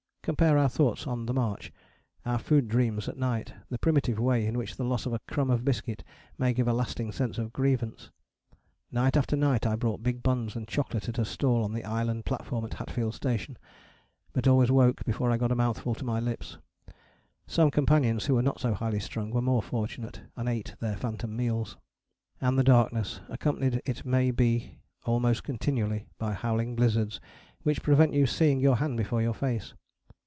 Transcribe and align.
Compare 0.23 0.55
our 0.55 0.69
thoughts 0.69 1.07
on 1.07 1.25
the 1.25 1.33
march; 1.33 1.73
our 2.27 2.37
food 2.37 2.67
dreams 2.67 3.09
at 3.09 3.17
night; 3.17 3.55
the 3.71 3.79
primitive 3.79 4.19
way 4.19 4.45
in 4.45 4.55
which 4.55 4.75
the 4.75 4.83
loss 4.85 5.07
of 5.07 5.13
a 5.13 5.19
crumb 5.27 5.49
of 5.49 5.65
biscuit 5.65 6.03
may 6.37 6.53
give 6.53 6.67
a 6.67 6.73
lasting 6.73 7.11
sense 7.11 7.39
of 7.39 7.51
grievance. 7.51 8.11
Night 8.91 9.17
after 9.17 9.35
night 9.35 9.65
I 9.65 9.75
bought 9.75 10.03
big 10.03 10.21
buns 10.21 10.55
and 10.55 10.67
chocolate 10.67 11.09
at 11.09 11.17
a 11.17 11.25
stall 11.25 11.63
on 11.63 11.73
the 11.73 11.83
island 11.83 12.23
platform 12.25 12.63
at 12.65 12.75
Hatfield 12.75 13.15
station, 13.15 13.57
but 14.31 14.47
always 14.47 14.69
woke 14.69 15.03
before 15.05 15.31
I 15.31 15.37
got 15.37 15.51
a 15.51 15.55
mouthful 15.55 15.95
to 15.95 16.05
my 16.05 16.19
lips; 16.19 16.59
some 17.47 17.71
companions 17.71 18.27
who 18.27 18.35
were 18.35 18.43
not 18.43 18.59
so 18.59 18.75
highly 18.75 18.99
strung 18.99 19.31
were 19.31 19.41
more 19.41 19.63
fortunate, 19.63 20.21
and 20.35 20.47
ate 20.47 20.75
their 20.79 20.97
phantom 20.97 21.35
meals. 21.35 21.77
And 22.39 22.59
the 22.59 22.63
darkness, 22.63 23.21
accompanied 23.27 23.81
it 23.87 24.05
may 24.05 24.29
be 24.29 24.77
almost 25.03 25.43
continually 25.43 26.05
by 26.19 26.33
howling 26.33 26.75
blizzards 26.75 27.19
which 27.63 27.81
prevent 27.81 28.13
you 28.13 28.27
seeing 28.27 28.59
your 28.59 28.75
hand 28.75 28.97
before 28.97 29.23
your 29.23 29.33
face. 29.33 29.73